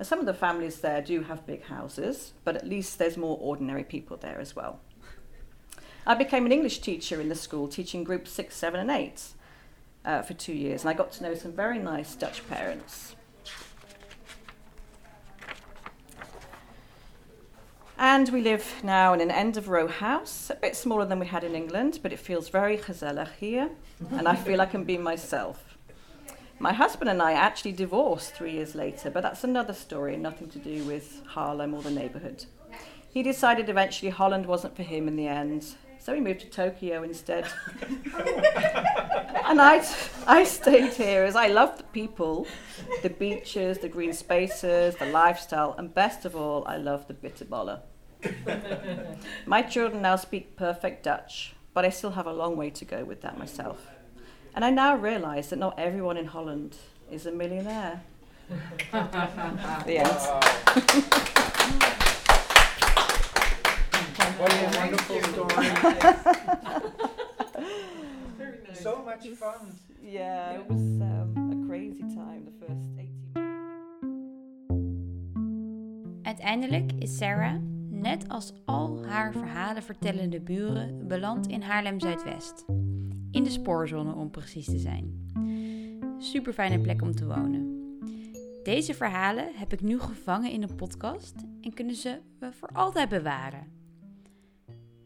And 0.00 0.06
some 0.06 0.18
of 0.18 0.24
the 0.24 0.32
families 0.32 0.80
there 0.80 1.02
do 1.02 1.24
have 1.24 1.46
big 1.46 1.64
houses, 1.64 2.32
but 2.42 2.56
at 2.56 2.66
least 2.66 2.98
there's 2.98 3.18
more 3.18 3.36
ordinary 3.38 3.84
people 3.84 4.16
there 4.16 4.40
as 4.40 4.56
well. 4.56 4.80
I 6.06 6.14
became 6.14 6.46
an 6.46 6.52
English 6.52 6.78
teacher 6.78 7.20
in 7.20 7.28
the 7.28 7.34
school, 7.34 7.68
teaching 7.68 8.02
groups 8.02 8.30
six, 8.30 8.56
seven, 8.56 8.80
and 8.80 8.90
eight 8.90 9.22
uh, 10.06 10.22
for 10.22 10.32
two 10.32 10.54
years, 10.54 10.80
and 10.80 10.88
I 10.88 10.94
got 10.94 11.12
to 11.12 11.22
know 11.22 11.34
some 11.34 11.52
very 11.52 11.78
nice 11.78 12.14
Dutch 12.14 12.48
parents. 12.48 13.14
And 17.98 18.30
we 18.30 18.40
live 18.40 18.76
now 18.82 19.12
in 19.12 19.20
an 19.20 19.30
end 19.30 19.58
of 19.58 19.68
row 19.68 19.86
house, 19.86 20.48
a 20.48 20.54
bit 20.54 20.76
smaller 20.76 21.04
than 21.04 21.18
we 21.18 21.26
had 21.26 21.44
in 21.44 21.54
England, 21.54 21.98
but 22.02 22.10
it 22.10 22.20
feels 22.20 22.48
very 22.48 22.78
gezellig 22.78 23.34
here, 23.38 23.68
and 24.12 24.26
I 24.26 24.34
feel 24.34 24.62
I 24.62 24.66
can 24.66 24.84
be 24.84 24.96
myself. 24.96 25.69
My 26.62 26.74
husband 26.74 27.08
and 27.08 27.22
I 27.22 27.32
actually 27.32 27.72
divorced 27.72 28.34
three 28.34 28.52
years 28.52 28.74
later, 28.74 29.08
but 29.10 29.22
that's 29.22 29.44
another 29.44 29.72
story, 29.72 30.18
nothing 30.18 30.50
to 30.50 30.58
do 30.58 30.84
with 30.84 31.22
Haarlem 31.34 31.72
or 31.72 31.80
the 31.80 31.90
neighborhood. 31.90 32.44
He 33.08 33.22
decided 33.22 33.70
eventually 33.70 34.10
Holland 34.10 34.44
wasn't 34.44 34.76
for 34.76 34.82
him 34.82 35.08
in 35.08 35.16
the 35.16 35.26
end, 35.26 35.64
so 35.98 36.14
he 36.14 36.20
moved 36.20 36.40
to 36.40 36.50
Tokyo 36.50 37.02
instead. 37.02 37.46
and 38.12 39.58
I, 39.58 39.82
I 40.26 40.44
stayed 40.44 40.92
here 40.92 41.24
as 41.24 41.34
I 41.34 41.46
love 41.46 41.78
the 41.78 41.84
people, 41.84 42.46
the 43.02 43.08
beaches, 43.08 43.78
the 43.78 43.88
green 43.88 44.12
spaces, 44.12 44.96
the 44.96 45.06
lifestyle, 45.06 45.74
and 45.78 45.94
best 45.94 46.26
of 46.26 46.36
all, 46.36 46.66
I 46.66 46.76
love 46.76 47.08
the 47.08 47.14
bitterballen. 47.14 47.80
My 49.46 49.62
children 49.62 50.02
now 50.02 50.16
speak 50.16 50.56
perfect 50.56 51.04
Dutch, 51.04 51.54
but 51.72 51.86
I 51.86 51.88
still 51.88 52.10
have 52.10 52.26
a 52.26 52.34
long 52.34 52.58
way 52.58 52.68
to 52.68 52.84
go 52.84 53.02
with 53.02 53.22
that 53.22 53.38
myself. 53.38 53.80
And 54.54 54.64
I 54.64 54.70
now 54.70 54.96
realise 54.96 55.48
that 55.48 55.58
not 55.58 55.78
everyone 55.78 56.16
in 56.16 56.26
Holland 56.26 56.76
is 57.10 57.26
a 57.26 57.30
millionaire. 57.30 58.02
the 58.90 59.98
end. 59.98 60.06
What 64.38 64.52
a 64.52 64.78
wonderful 64.78 65.20
story. 65.22 65.66
so 68.74 69.02
much 69.04 69.28
fun. 69.28 69.78
Yeah, 70.02 70.52
it 70.52 70.66
was 70.68 70.80
um, 70.80 71.34
a 71.52 71.66
crazy 71.68 72.02
time, 72.02 72.44
the 72.44 72.52
first 72.66 72.80
18 72.98 73.10
Uiteindelijk 76.22 76.92
is 76.98 77.16
Sarah, 77.16 77.60
net 77.90 78.28
als 78.28 78.52
al 78.64 79.04
haar 79.06 79.32
verhalen 79.32 79.82
vertellende 79.82 80.40
buren, 80.40 81.06
beland 81.06 81.46
in 81.46 81.62
Haarlem-Zuidwest. 81.62 82.64
In 83.30 83.42
de 83.42 83.50
spoorzone 83.50 84.14
om 84.14 84.30
precies 84.30 84.64
te 84.64 84.78
zijn. 84.78 85.28
Super 86.18 86.52
fijne 86.52 86.80
plek 86.80 87.02
om 87.02 87.14
te 87.14 87.26
wonen. 87.26 87.78
Deze 88.62 88.94
verhalen 88.94 89.48
heb 89.54 89.72
ik 89.72 89.80
nu 89.80 90.00
gevangen 90.00 90.50
in 90.50 90.62
een 90.62 90.74
podcast 90.74 91.34
en 91.60 91.74
kunnen 91.74 91.94
ze 91.94 92.20
we 92.38 92.52
voor 92.52 92.68
altijd 92.72 93.08
bewaren. 93.08 93.66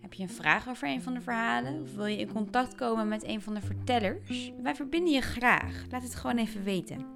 Heb 0.01 0.13
je 0.13 0.23
een 0.23 0.29
vraag 0.29 0.69
over 0.69 0.89
een 0.89 1.03
van 1.03 1.15
de 1.15 1.21
verhalen 1.21 1.83
of 1.83 1.95
wil 1.95 2.07
je 2.07 2.19
in 2.19 2.33
contact 2.33 2.75
komen 2.75 3.09
met 3.09 3.25
een 3.25 3.43
van 3.43 3.55
de 3.55 3.61
vertellers? 3.61 4.53
Wij 4.63 4.75
verbinden 4.75 5.13
je 5.13 5.21
graag. 5.21 5.85
Laat 5.91 6.03
het 6.03 6.15
gewoon 6.15 6.37
even 6.37 6.65
weten. 6.65 7.07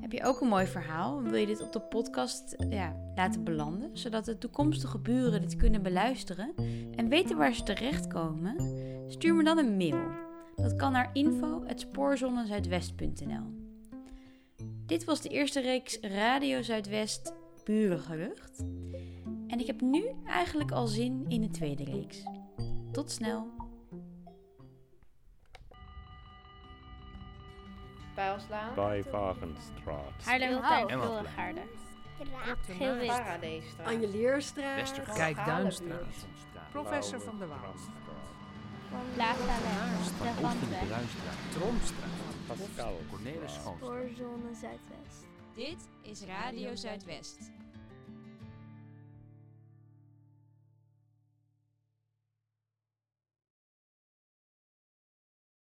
Heb 0.00 0.12
je 0.12 0.24
ook 0.24 0.40
een 0.40 0.48
mooi 0.48 0.66
verhaal 0.66 1.22
wil 1.22 1.34
je 1.34 1.46
dit 1.46 1.62
op 1.62 1.72
de 1.72 1.80
podcast 1.80 2.56
ja, 2.68 2.96
laten 3.14 3.44
belanden, 3.44 3.90
zodat 3.92 4.24
de 4.24 4.38
toekomstige 4.38 4.98
buren 4.98 5.40
dit 5.40 5.56
kunnen 5.56 5.82
beluisteren 5.82 6.54
en 6.96 7.08
weten 7.08 7.36
waar 7.36 7.54
ze 7.54 7.62
terechtkomen? 7.62 8.56
Stuur 9.10 9.34
me 9.34 9.44
dan 9.44 9.58
een 9.58 9.76
mail. 9.76 10.00
Dat 10.56 10.76
kan 10.76 10.92
naar 10.92 11.10
info.spoorzonezuidwest.nl 11.12 13.58
Dit 14.86 15.04
was 15.04 15.20
de 15.20 15.28
eerste 15.28 15.60
reeks 15.60 16.00
Radio 16.00 16.62
Zuidwest 16.62 17.34
Burengerucht. 17.64 18.64
En 19.46 19.58
ik 19.58 19.66
heb 19.66 19.80
nu 19.80 20.04
eigenlijk 20.26 20.70
al 20.70 20.86
zin 20.86 21.24
in 21.28 21.40
de 21.40 21.50
tweede 21.50 21.84
reeks. 21.84 22.22
Tot 22.92 23.10
snel! 23.10 23.46
Pijlslaan. 28.14 28.74
Bij 28.74 29.04
Wagenstraat. 29.10 30.24
Haarlemmerhout, 30.24 30.90
En 30.90 30.98
wat 30.98 31.08
Wilregaarde. 31.08 31.60
Straat. 32.20 32.58
Geel-wit. 32.76 33.06
Paradijsstraat. 33.06 33.86
Anjelierstraat. 33.86 34.76
Westerkijk 34.76 35.44
Duinstraat. 35.44 36.26
Professor 36.70 37.20
van 37.20 37.38
der 37.38 37.48
Waal. 37.48 37.58
Plaza 39.14 39.44
West. 39.44 40.18
De. 40.18 40.32
Bruinstraat. 40.86 41.38
Tromstraat. 41.52 42.10
Pascal. 42.46 42.94
Cornelis 43.10 43.52
Schoon. 43.52 43.76
Spoorzone 43.76 44.54
Zuidwest. 44.54 45.26
Dit 45.54 45.88
is 46.02 46.20
Radio 46.24 46.76
Zuidwest. 46.76 47.38